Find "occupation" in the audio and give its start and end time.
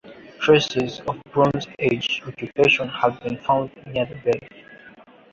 2.25-2.89